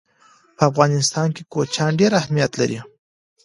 [0.55, 2.79] په افغانستان کې کوچیان ډېر اهمیت لري.